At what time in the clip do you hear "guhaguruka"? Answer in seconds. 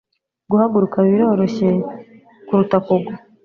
0.49-0.97